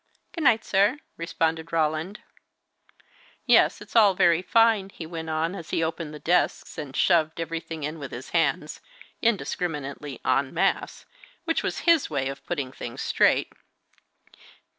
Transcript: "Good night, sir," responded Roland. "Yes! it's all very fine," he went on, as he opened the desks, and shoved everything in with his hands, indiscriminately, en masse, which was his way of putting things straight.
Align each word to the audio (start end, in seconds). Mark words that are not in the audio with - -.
"Good 0.31 0.43
night, 0.45 0.65
sir," 0.65 0.97
responded 1.15 1.71
Roland. 1.71 2.21
"Yes! 3.45 3.81
it's 3.81 3.95
all 3.95 4.15
very 4.15 4.41
fine," 4.41 4.89
he 4.89 5.05
went 5.05 5.29
on, 5.29 5.53
as 5.53 5.69
he 5.69 5.83
opened 5.83 6.11
the 6.11 6.17
desks, 6.17 6.79
and 6.79 6.95
shoved 6.95 7.39
everything 7.39 7.83
in 7.83 7.99
with 7.99 8.09
his 8.09 8.31
hands, 8.31 8.81
indiscriminately, 9.21 10.19
en 10.25 10.55
masse, 10.55 11.05
which 11.43 11.61
was 11.61 11.81
his 11.81 12.09
way 12.09 12.29
of 12.29 12.43
putting 12.47 12.71
things 12.71 13.03
straight. 13.03 13.53